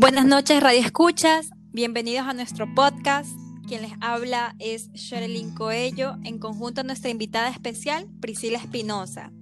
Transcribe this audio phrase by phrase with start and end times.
[0.00, 1.50] Buenas noches, Radio Escuchas.
[1.72, 3.36] Bienvenidos a nuestro podcast.
[3.66, 9.32] Quien les habla es Sherilyn Coello, en conjunto a nuestra invitada especial, Priscila Espinosa.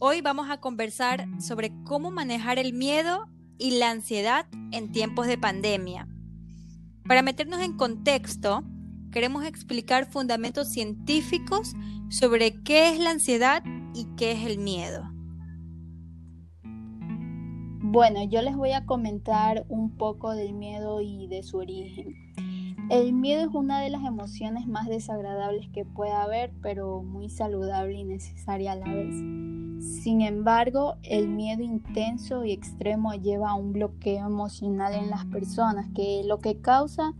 [0.00, 3.28] Hoy vamos a conversar sobre cómo manejar el miedo
[3.58, 6.08] y la ansiedad en tiempos de pandemia.
[7.06, 8.64] Para meternos en contexto,
[9.12, 11.74] queremos explicar fundamentos científicos
[12.10, 13.62] sobre qué es la ansiedad
[13.94, 15.15] y qué es el miedo.
[17.96, 22.14] Bueno, yo les voy a comentar un poco del miedo y de su origen.
[22.90, 27.94] El miedo es una de las emociones más desagradables que puede haber, pero muy saludable
[27.94, 29.14] y necesaria a la vez.
[30.02, 35.86] Sin embargo, el miedo intenso y extremo lleva a un bloqueo emocional en las personas,
[35.94, 37.14] que lo que causa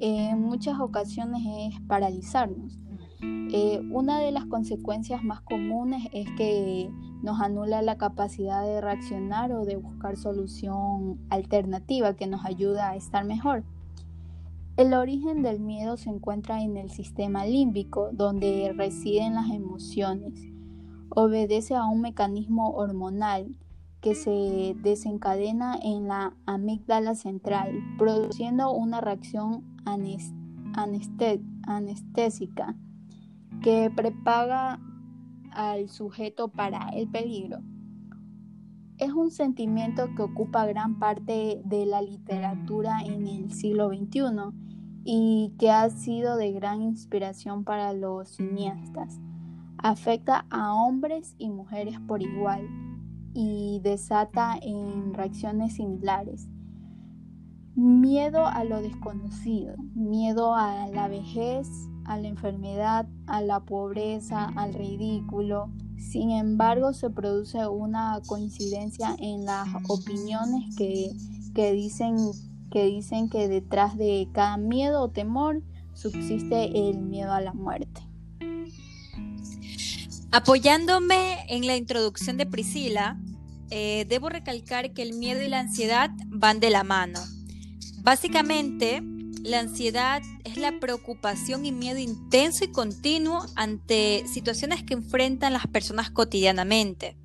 [0.00, 2.76] en muchas ocasiones es paralizarnos.
[3.20, 6.90] Eh, una de las consecuencias más comunes es que
[7.22, 12.96] nos anula la capacidad de reaccionar o de buscar solución alternativa que nos ayuda a
[12.96, 13.64] estar mejor.
[14.76, 20.40] El origen del miedo se encuentra en el sistema límbico, donde residen las emociones.
[21.08, 23.56] Obedece a un mecanismo hormonal
[24.00, 29.64] que se desencadena en la amígdala central, produciendo una reacción
[31.64, 32.76] anestésica
[33.62, 34.80] que prepaga
[35.52, 37.58] al sujeto para el peligro.
[38.98, 44.52] Es un sentimiento que ocupa gran parte de la literatura en el siglo XXI
[45.04, 49.20] y que ha sido de gran inspiración para los cineastas.
[49.78, 52.68] Afecta a hombres y mujeres por igual
[53.34, 56.48] y desata en reacciones similares.
[57.76, 61.68] Miedo a lo desconocido, miedo a la vejez,
[62.08, 65.70] a la enfermedad, a la pobreza, al ridículo.
[65.98, 72.16] Sin embargo, se produce una coincidencia en las opiniones que, dicen,
[72.70, 75.62] que dicen que detrás de cada miedo o temor
[75.92, 78.00] subsiste el miedo a la muerte.
[80.30, 83.18] Apoyándome en la introducción de Priscila,
[83.70, 87.20] eh, debo recalcar que el miedo y la ansiedad van de la mano.
[88.00, 89.02] Básicamente,
[89.42, 95.66] la ansiedad es la preocupación y miedo intenso y continuo ante situaciones que enfrentan las
[95.66, 97.16] personas cotidianamente.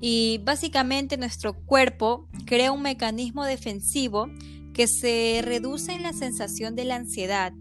[0.00, 4.28] Y básicamente nuestro cuerpo crea un mecanismo defensivo
[4.72, 7.52] que se reduce en la sensación de la ansiedad.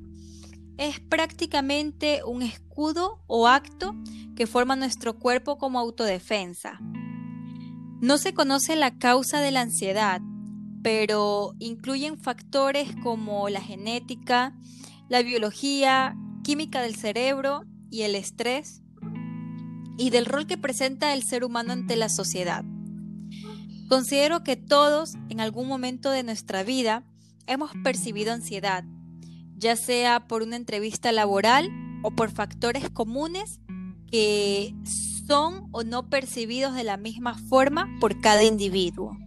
[0.77, 3.95] Es prácticamente un escudo o acto
[4.35, 6.79] que forma nuestro cuerpo como autodefensa.
[7.99, 10.21] No se conoce la causa de la ansiedad,
[10.83, 14.55] pero incluyen factores como la genética,
[15.09, 18.81] la biología, química del cerebro y el estrés,
[19.97, 22.63] y del rol que presenta el ser humano ante la sociedad.
[23.89, 27.03] Considero que todos en algún momento de nuestra vida
[27.47, 28.83] hemos percibido ansiedad,
[29.55, 31.71] ya sea por una entrevista laboral
[32.03, 33.59] o por factores comunes
[34.11, 34.75] que
[35.25, 39.17] son o no percibidos de la misma forma por cada individuo.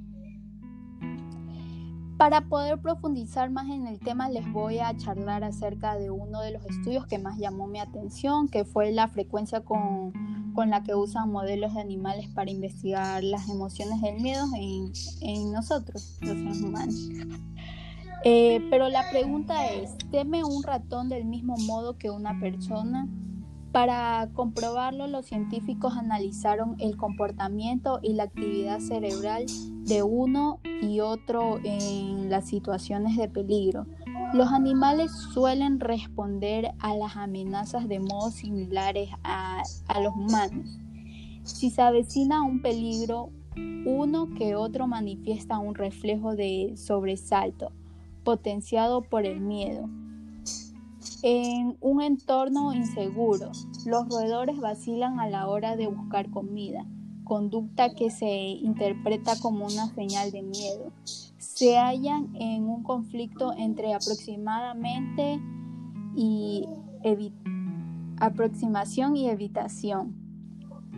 [2.20, 6.50] Para poder profundizar más en el tema, les voy a charlar acerca de uno de
[6.50, 10.12] los estudios que más llamó mi atención, que fue la frecuencia con,
[10.54, 16.36] la que usan modelos de animales para investigar las emociones del miedo en, nosotros, los
[16.36, 17.09] seres humanos.
[18.22, 23.09] Eh, pero la pregunta es, ¿teme un ratón del mismo modo que una persona?
[23.72, 29.47] Para comprobarlo, los científicos analizaron el comportamiento y la actividad cerebral
[29.84, 33.86] de uno y otro en las situaciones de peligro.
[34.32, 39.62] Los animales suelen responder a las amenazas de modos similares a,
[40.03, 40.69] los humanos.
[41.44, 43.30] Si se avecina un peligro,
[43.86, 47.70] uno que otro manifiesta un reflejo de sobresalto,
[48.25, 49.88] potenciado por el miedo
[51.22, 53.53] en un entorno inseguro,
[53.84, 56.86] los roedores vacilan a la hora de buscar comida,
[57.24, 60.92] conducta que se interpreta como una señal de miedo.
[61.39, 65.41] Se hallan en un conflicto entre aproximadamente
[66.16, 66.66] y
[68.18, 70.16] aproximación y evitación.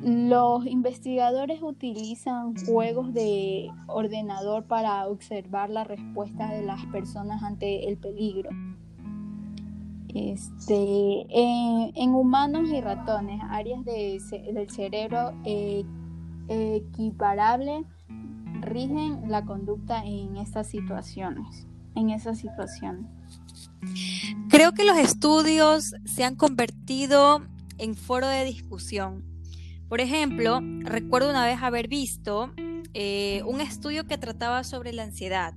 [0.03, 7.99] Los investigadores utilizan juegos de ordenador para observar la respuesta de las personas ante el
[7.99, 8.51] peligro.
[10.15, 15.85] Este, en, humanos y ratones, áreas del cerebro eh,
[16.49, 17.87] equiparables
[18.61, 21.67] rigen la conducta en estas situaciones.
[21.95, 23.07] En esas situaciones.
[24.49, 27.43] Creo que los estudios se han convertido
[27.79, 29.25] en foro de discusión.
[29.89, 32.53] Por ejemplo, recuerdo una vez haber visto
[32.95, 35.55] eh, un estudio que trataba sobre la ansiedad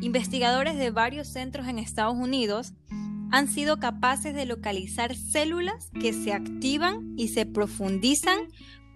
[0.00, 2.72] investigadores de varios centros en Estados Unidos
[3.32, 8.38] han sido capaces de localizar células que se activan y se profundizan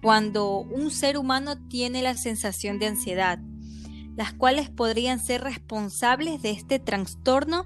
[0.03, 3.39] cuando un ser humano tiene la sensación de ansiedad,
[4.15, 7.65] las cuales podrían ser responsables de este trastorno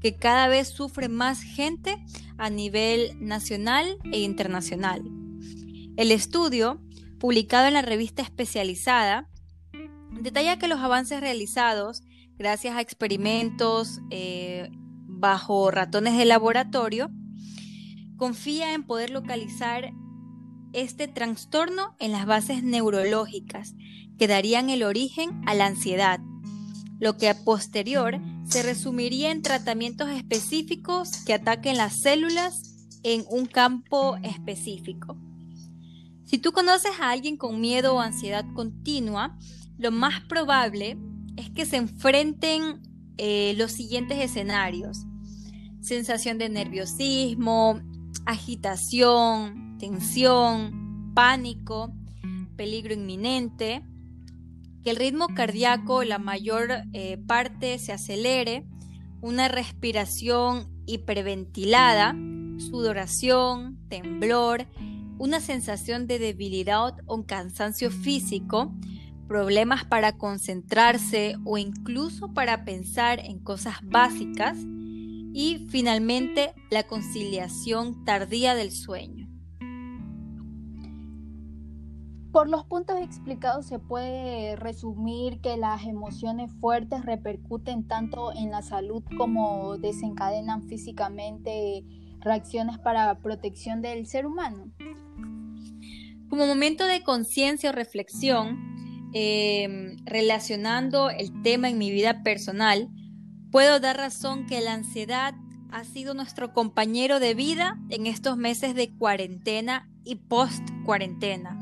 [0.00, 1.96] que cada vez sufre más gente
[2.38, 5.02] a nivel nacional e internacional.
[5.96, 6.80] El estudio,
[7.18, 9.28] publicado en la revista especializada,
[10.20, 12.02] detalla que los avances realizados
[12.38, 14.70] gracias a experimentos eh,
[15.22, 17.08] bajo ratones de laboratorio,
[18.16, 19.92] confía en poder localizar
[20.72, 23.74] este trastorno en las bases neurológicas
[24.18, 26.18] que darían el origen a la ansiedad,
[26.98, 32.74] lo que a posterior se resumiría en tratamientos específicos que ataquen las células
[33.04, 35.16] en un campo específico.
[36.24, 39.38] Si tú conoces a alguien con miedo o ansiedad continua,
[39.78, 40.98] lo más probable
[41.36, 42.82] es que se enfrenten
[43.18, 45.06] eh, los siguientes escenarios
[45.82, 47.80] sensación de nerviosismo,
[48.24, 51.92] agitación, tensión, pánico,
[52.56, 53.82] peligro inminente,
[54.84, 58.64] que el ritmo cardíaco la mayor eh, parte se acelere,
[59.20, 62.16] una respiración hiperventilada,
[62.58, 64.66] sudoración, temblor,
[65.18, 68.74] una sensación de debilidad o cansancio físico,
[69.28, 74.58] problemas para concentrarse o incluso para pensar en cosas básicas,
[75.32, 79.28] y finalmente la conciliación tardía del sueño.
[82.32, 88.62] Por los puntos explicados se puede resumir que las emociones fuertes repercuten tanto en la
[88.62, 91.84] salud como desencadenan físicamente
[92.20, 94.72] reacciones para protección del ser humano.
[96.30, 102.88] Como momento de conciencia o reflexión, eh, relacionando el tema en mi vida personal,
[103.52, 105.34] Puedo dar razón que la ansiedad
[105.70, 111.58] ha sido nuestro compañero de vida en estos meses de cuarentena y post-cuarentena,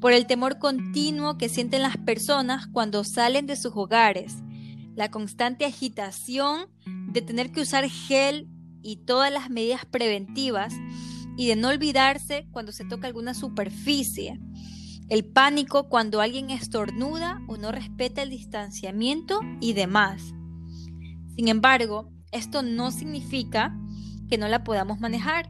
[0.00, 4.38] por el temor continuo que sienten las personas cuando salen de sus hogares,
[4.96, 6.66] la constante agitación
[7.12, 8.48] de tener que usar gel
[8.82, 10.74] y todas las medidas preventivas
[11.36, 14.40] y de no olvidarse cuando se toca alguna superficie,
[15.08, 20.34] el pánico cuando alguien estornuda o no respeta el distanciamiento y demás.
[21.40, 23.74] Sin embargo, esto no significa
[24.28, 25.48] que no la podamos manejar.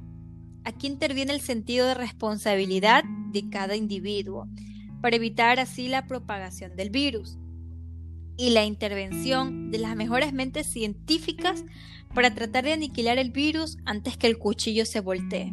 [0.63, 3.03] Aquí interviene el sentido de responsabilidad
[3.33, 4.47] de cada individuo
[5.03, 7.39] para evitar así la propagación del virus
[8.37, 11.65] y la intervención de las mejores mentes científicas
[12.15, 15.53] para tratar de aniquilar el virus antes que el cuchillo se voltee.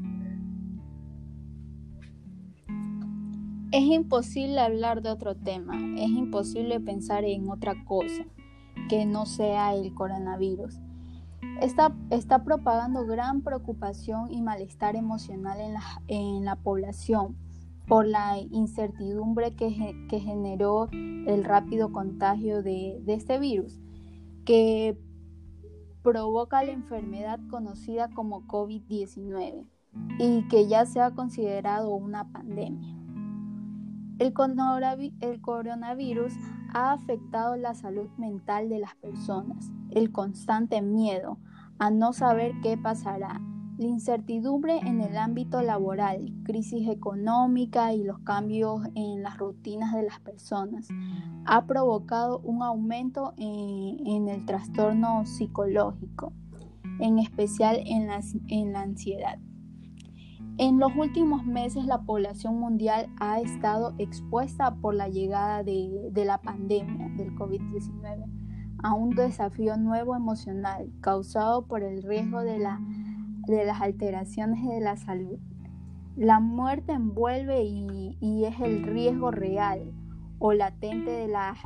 [3.71, 8.27] Es imposible hablar de otro tema, es imposible pensar en otra cosa
[8.87, 10.79] que no sea el coronavirus.
[11.61, 17.35] Está, está propagando gran preocupación y malestar emocional en la, en la población
[17.87, 19.69] por la incertidumbre que,
[20.19, 23.79] generó el rápido contagio de este virus,
[24.45, 24.97] que
[26.03, 29.67] provoca la enfermedad conocida como COVID-19
[30.19, 32.96] y que ya se ha considerado una pandemia.
[34.19, 34.33] El
[35.41, 36.33] coronavirus
[36.73, 41.37] ha afectado la salud mental de las personas, el constante miedo
[41.77, 43.39] a no saber qué pasará,
[43.77, 50.01] la incertidumbre en el ámbito laboral, crisis económica y los cambios en las rutinas de
[50.01, 50.87] las personas
[51.45, 56.33] ha provocado un aumento en, el trastorno psicológico,
[56.99, 59.37] en especial en la ansiedad.
[60.59, 66.39] En los últimos meses la población mundial ha estado expuesta por la llegada de, la
[66.39, 68.25] pandemia del COVID-19
[68.81, 75.37] a un desafío nuevo emocional causado por el riesgo de, las alteraciones de la salud.
[76.15, 79.93] La muerte envuelve y, es el riesgo real
[80.39, 81.57] o latente de las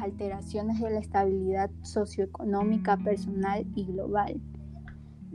[0.00, 4.40] alteraciones de la estabilidad socioeconómica personal y global.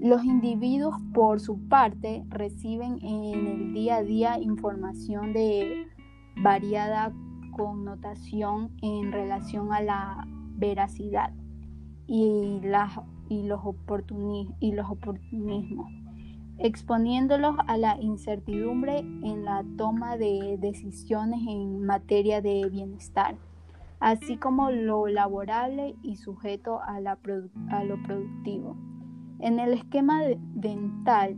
[0.01, 5.85] Los individuos, por su parte, reciben en el día a día información de
[6.37, 7.13] variada
[7.51, 11.31] connotación en relación a la veracidad
[12.07, 15.91] y, los, oportunismos,
[16.57, 23.35] exponiéndolos a la incertidumbre en la toma de decisiones en materia de bienestar,
[23.99, 28.75] así como lo laborable y sujeto a lo productivo.
[29.41, 30.21] En el esquema
[30.53, 31.35] dental,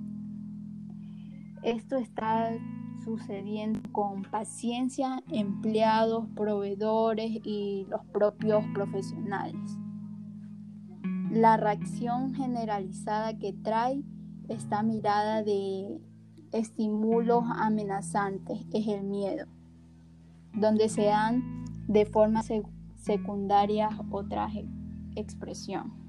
[1.63, 2.51] esto está
[3.01, 9.79] sucediendo con paciencia, empleados, proveedores y los propios profesionales.
[11.31, 14.03] la reacción generalizada que trae
[14.49, 15.99] esta mirada de
[16.51, 19.47] estímulos amenazantes es el miedo,
[20.53, 22.43] donde se dan de forma
[22.97, 24.47] secundaria otra
[25.15, 26.02] expresión.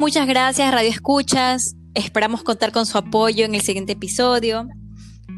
[0.00, 1.76] Muchas gracias, Radio Escuchas.
[1.94, 4.68] Esperamos contar con su apoyo en el siguiente episodio.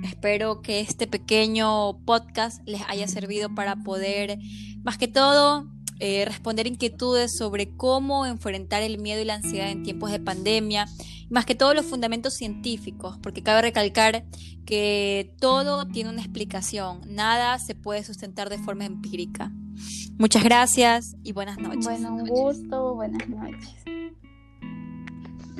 [0.03, 4.39] Espero que este pequeño podcast les haya servido para poder,
[4.83, 5.67] más que todo,
[5.99, 10.87] eh, responder inquietudes sobre cómo enfrentar el miedo y la ansiedad en tiempos de pandemia,
[11.29, 14.25] más que todo los fundamentos científicos, porque cabe recalcar
[14.65, 19.53] que todo tiene una explicación, nada se puede sustentar de forma empírica.
[20.19, 21.85] Muchas gracias y buenas noches.
[21.85, 23.85] Bueno, un gusto, buenas noches.